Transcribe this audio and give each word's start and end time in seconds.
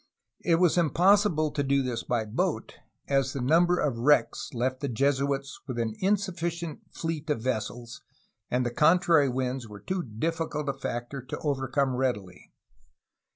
It 0.43 0.55
was 0.55 0.79
impossible 0.79 1.51
to 1.51 1.61
do 1.61 1.83
this 1.83 2.01
by 2.01 2.25
boat, 2.25 2.73
as 3.07 3.33
the 3.33 3.39
number 3.39 3.77
of 3.77 3.97
wi^ecks 3.97 4.51
left 4.51 4.79
the 4.79 4.87
Jesuits 4.89 5.59
with 5.67 5.77
an 5.77 5.93
insufficient 5.99 6.79
fleet 6.91 7.29
of 7.29 7.43
vessels 7.43 8.01
and 8.49 8.65
the 8.65 8.71
con 8.71 8.97
trary 8.97 9.31
winds 9.31 9.67
were 9.67 9.79
too 9.79 10.01
difficult 10.01 10.67
a 10.69 10.73
factor 10.73 11.21
to 11.21 11.37
overcome 11.43 11.95
readily. 11.95 12.51